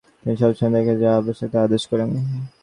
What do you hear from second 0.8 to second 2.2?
যাহা আবশ্যক, তাহা আদেশ করেন।